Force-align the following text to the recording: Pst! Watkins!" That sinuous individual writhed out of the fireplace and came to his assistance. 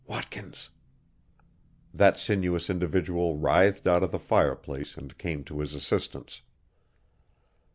Pst! 0.05 0.09
Watkins!" 0.09 0.69
That 1.93 2.17
sinuous 2.19 2.71
individual 2.71 3.37
writhed 3.37 3.85
out 3.85 4.01
of 4.01 4.11
the 4.11 4.17
fireplace 4.17 4.97
and 4.97 5.15
came 5.19 5.43
to 5.43 5.59
his 5.59 5.75
assistance. 5.75 6.41